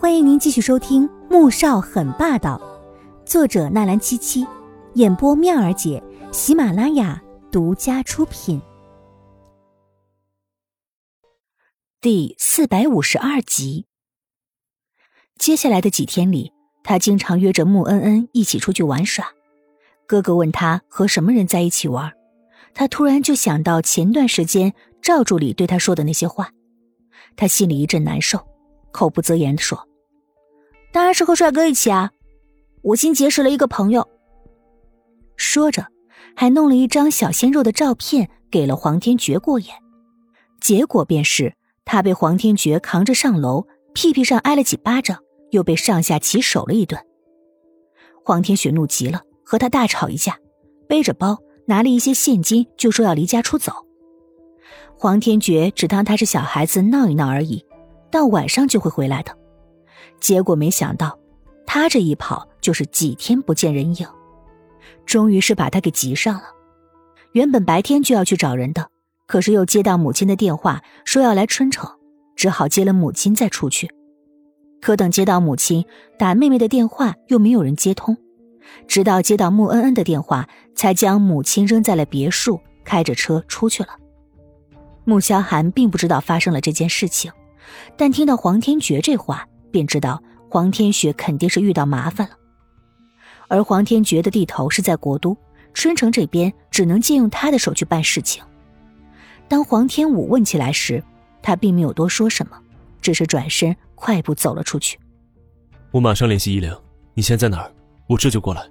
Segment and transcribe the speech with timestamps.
[0.00, 2.56] 欢迎您继续收听《穆少很霸道》，
[3.28, 4.46] 作者纳兰七七，
[4.94, 6.00] 演播妙儿姐，
[6.30, 8.62] 喜马拉雅独家出品。
[12.00, 13.86] 第四百五十二集。
[15.36, 16.52] 接下来的几天里，
[16.84, 19.32] 他经常约着穆恩恩一起出去玩耍。
[20.06, 22.12] 哥哥问他和什么人在一起玩，
[22.72, 24.72] 他突然就想到前段时间
[25.02, 26.52] 赵助理对他说的那些话，
[27.34, 28.47] 他心里一阵难受，
[28.92, 29.86] 口不择言的说。
[30.92, 32.10] 当然是和帅哥一起啊！
[32.82, 34.08] 我新结识了一个朋友。
[35.36, 35.86] 说着，
[36.34, 39.74] 还弄了一张小鲜肉的照片给了黄天觉过眼。
[40.60, 41.54] 结果便是
[41.84, 45.18] 他被黄天觉扛着上楼，屁屁上挨了几巴掌，
[45.50, 47.00] 又被上下其手了一顿。
[48.24, 50.38] 黄天雪怒极了，和他大吵一架，
[50.88, 53.72] 背着包，拿了一些现金，就说要离家出走。
[54.96, 57.64] 黄天觉只当他是小孩子闹一闹而已，
[58.10, 59.36] 到晚上就会回来的。
[60.20, 61.18] 结果没想到，
[61.66, 64.06] 他这一跑就是几天不见人影，
[65.06, 66.44] 终于是把他给急上了。
[67.32, 68.88] 原本白天就要去找人的，
[69.26, 71.88] 可是又接到母亲的电话，说要来春城，
[72.34, 73.88] 只好接了母亲再出去。
[74.80, 75.84] 可等接到母亲
[76.18, 78.16] 打妹妹的电话，又没有人接通，
[78.86, 83.90] 直到接到穆恩恩的电话，才将母亲扔在了别墅，开着车出去了。
[85.04, 87.30] 穆萧寒并不知道发生了这件事情，
[87.96, 89.46] 但听到黄天觉这话。
[89.70, 92.34] 便知道黄天雪肯定是遇到麻烦了，
[93.48, 95.36] 而黄天觉的地头是在国都
[95.74, 98.42] 春城这边，只能借用他的手去办事情。
[99.46, 101.04] 当黄天武问起来时，
[101.42, 102.58] 他并没有多说什么，
[103.02, 104.98] 只是转身快步走了出去。
[105.90, 106.74] 我马上联系依灵，
[107.12, 107.70] 你现在哪儿？
[108.06, 108.62] 我这就过来。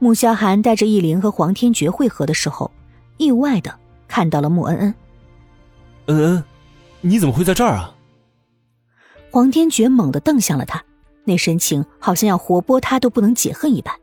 [0.00, 2.68] 穆萧寒带着依灵和黄天觉会合的时候，
[3.16, 3.72] 意外的
[4.08, 4.94] 看到了穆恩恩。
[6.06, 6.44] 恩恩，
[7.02, 7.94] 你怎么会在这儿啊？
[9.30, 10.82] 黄天觉猛地瞪向了他，
[11.24, 13.94] 那神情好像要活剥他都不能解恨一般。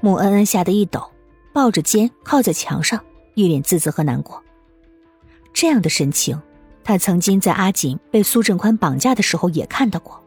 [0.00, 1.10] 穆恩恩吓得一抖，
[1.52, 3.02] 抱着肩靠在墙上，
[3.34, 4.42] 一脸自责和难过。
[5.52, 6.40] 这样的神情，
[6.84, 10.22] 他曾经在阿锦被苏振宽绑架的时候也看到过。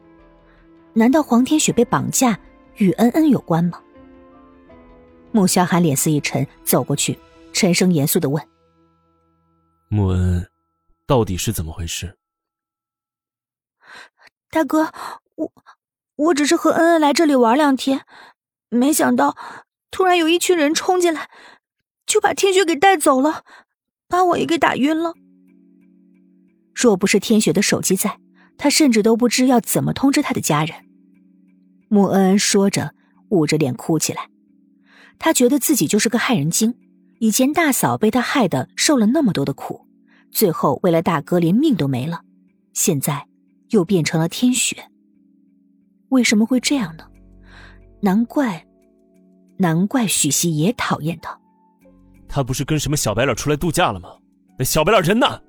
[0.92, 2.38] 难道黄天雪被绑架
[2.76, 3.80] 与恩恩有关吗？
[5.32, 7.18] 穆萧寒脸色一沉，走过去，
[7.52, 8.42] 沉声严肃的问
[9.88, 10.48] ：“穆恩恩，
[11.06, 12.18] 到底是怎么回事？”
[14.50, 14.92] 大哥，
[15.34, 15.52] 我
[16.16, 18.06] 我只是和恩恩来这里玩两天，
[18.68, 19.36] 没想到
[19.90, 21.30] 突然有一群人冲进来，
[22.06, 23.44] 就把天雪给带走了，
[24.08, 25.14] 把我也给打晕了。
[26.74, 28.18] 若不是天雪的手机在，
[28.56, 30.86] 他甚至都不知要怎么通知他的家人。
[31.88, 32.94] 穆恩恩说着，
[33.30, 34.28] 捂着脸哭起来。
[35.18, 36.78] 他觉得自己就是个害人精，
[37.20, 39.86] 以前大嫂被他害得受了那么多的苦，
[40.30, 42.20] 最后为了大哥连命都没了，
[42.72, 43.26] 现在。
[43.70, 44.76] 又变成了天雪，
[46.10, 47.04] 为什么会这样呢？
[48.00, 48.64] 难怪，
[49.56, 51.36] 难怪许熙也讨厌他。
[52.28, 54.10] 他不是跟什么小白脸出来度假了吗？
[54.56, 55.42] 那小白脸人呢？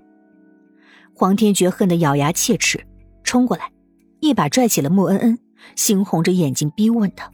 [1.13, 2.83] 黄天觉恨得咬牙切齿，
[3.23, 3.71] 冲过来，
[4.19, 5.37] 一把拽起了穆恩恩，
[5.75, 7.31] 猩红着眼睛逼问他。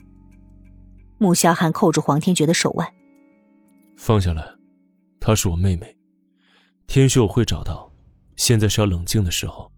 [1.17, 2.93] 穆萧寒扣住黄天觉的手腕，
[3.95, 4.45] 放下来，
[5.21, 5.95] 她是我妹妹，
[6.87, 7.91] 天雪我会找到，
[8.35, 9.71] 现在是要冷静的时候。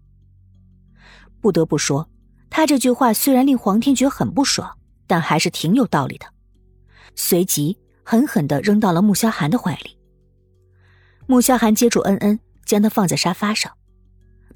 [1.40, 2.08] 不得不说，
[2.50, 6.26] 他这句话虽然令黄天觉很不爽，但还是挺有道理的。
[7.14, 9.96] 随即狠狠的扔到了穆萧寒的怀里。
[11.26, 13.72] 穆萧寒接住恩恩，将她放在沙发上。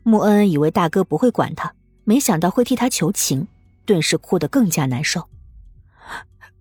[0.03, 1.75] 穆恩恩以为大哥不会管他，
[2.05, 3.47] 没想到会替他求情，
[3.84, 5.28] 顿时哭得更加难受。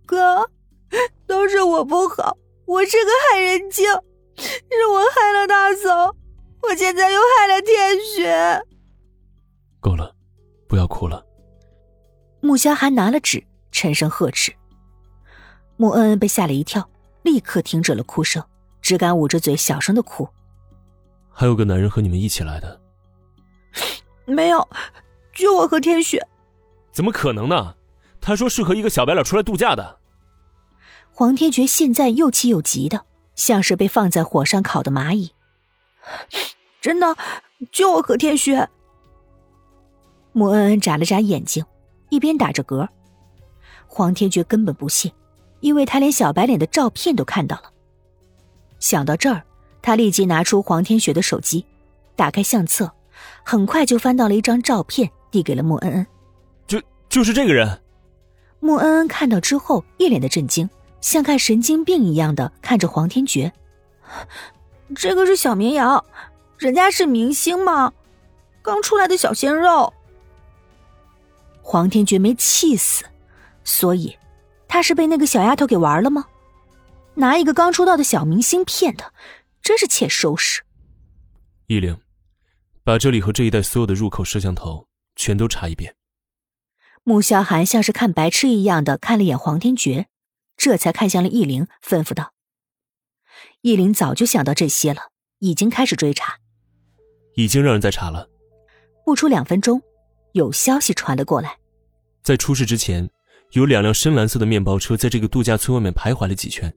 [0.06, 0.50] 哥，
[1.26, 3.86] 都是我不好，我是个害人精，
[5.00, 6.14] 我害了大嫂，
[6.64, 8.62] 我现在又害了天雪。
[9.80, 10.14] 够了。
[10.68, 11.26] 不要哭了。
[12.42, 14.54] 穆萧寒拿了纸，沉声呵斥。
[15.78, 16.88] 穆恩恩被吓了一跳，
[17.24, 18.44] 立刻停止了哭声，
[18.82, 20.28] 只敢捂着嘴小声的哭。
[21.32, 22.80] 还有个男人和你们一起来的？
[24.26, 24.68] 没有，
[25.34, 26.28] 就我和天雪。
[26.92, 27.76] 怎么可能呢？
[28.22, 30.00] 他说是和一个小白脸出来度假的。
[31.12, 33.06] 黄天觉现在又气又急的，
[33.40, 35.32] 像是被放在火上烤的蚂蚁。
[36.82, 37.16] 真的，
[37.72, 38.68] 就我和天雪。
[40.34, 41.66] 穆恩恩眨了眨眼睛，
[42.10, 42.90] 一边打着嗝。
[43.88, 45.12] 黄天觉根本不信，
[45.62, 47.72] 因为他连小白脸的照片都看到了。
[48.78, 49.42] 想到这儿，
[49.82, 51.66] 他立即拿出黄天雪的手机，
[52.18, 52.92] 打开相册，
[53.46, 56.08] 很快就翻到了一张照片，递给了穆恩恩。
[56.68, 57.82] 就就是这个人。
[58.60, 60.70] 穆恩恩看到之后，一脸的震惊，
[61.02, 63.54] 像看神经病一样的看着黄天觉。
[64.96, 66.04] 这个是小绵羊，
[66.58, 67.94] 人家是明星吗，
[68.62, 69.94] 刚出来的小鲜肉。
[71.62, 73.06] 黄天觉没气死，
[73.64, 74.18] 所以
[74.68, 76.26] 他是被那个小丫头给玩了吗？
[77.16, 79.12] 拿一个刚出道的小明星骗他，
[79.62, 80.64] 真是欠收拾。
[81.68, 82.00] 依灵，
[82.84, 85.96] 把这里和这一带所有的入口摄像头全都查一遍。
[87.04, 90.08] 穆萧寒像是看白痴一样的看了眼黄天觉，
[90.60, 92.34] 这才看向了易灵，吩咐道
[93.64, 96.40] ：“易灵早就想到这些了，已经开始追查，
[97.36, 98.30] 已经让人在查了。
[99.06, 99.82] 不出两分钟，
[100.34, 101.58] 有消息传了过来，
[102.22, 103.10] 在出事之前，
[103.54, 106.72] 有两辆深蓝色的面包车在这个度假村外面徘徊了几圈。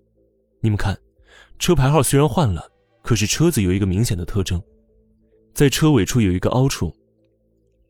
[0.60, 0.96] 你们看，
[1.58, 2.70] 车牌号虽然换了，
[3.02, 4.62] 可是车子有一个明显的特征，
[5.52, 6.94] 在车尾处有一个凹处。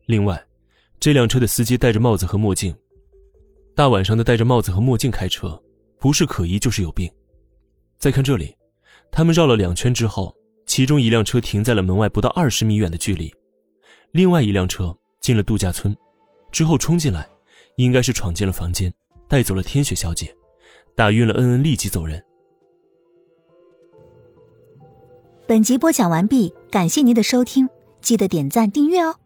[0.07, 0.43] 另外。”
[0.99, 2.73] 这辆车的司机戴着帽子和墨镜，
[3.75, 5.61] 大晚上的戴着帽子和墨镜开车，
[6.03, 7.09] 不是可疑就是有病。
[7.97, 8.53] 再看这里，
[9.09, 10.35] 他们绕了两圈之后，
[10.65, 13.33] 其中一辆车停在了门外不到二十米远的距离，
[14.11, 15.95] 另外一辆车进了度假村，
[16.51, 17.25] 之后冲进来，
[17.77, 18.93] 应该是闯进了房间，
[19.29, 20.35] 带走了天雪小姐，
[20.93, 22.21] 打晕了恩恩，立即走人。
[25.47, 27.69] 本集播讲完毕，感谢您的收听，
[28.01, 29.22] 记得点赞订阅哦。